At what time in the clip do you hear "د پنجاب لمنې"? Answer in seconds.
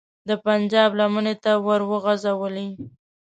0.29-1.35